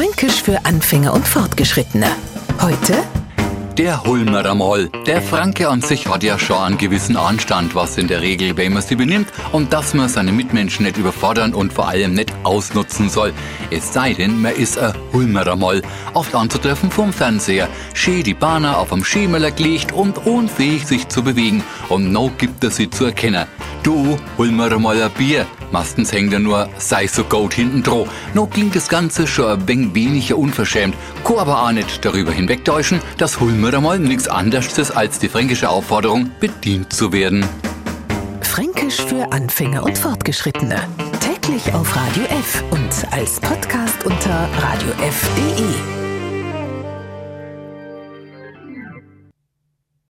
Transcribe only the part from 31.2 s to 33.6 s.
Kann aber auch nicht darüber hinwegtäuschen, dass hol